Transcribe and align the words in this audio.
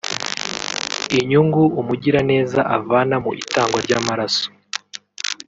Inyungu 1.19 1.61
umugiraneza 1.81 2.61
avana 2.77 3.15
mu 3.23 3.31
itangwa 3.41 3.77
ry’amaraso 3.85 4.45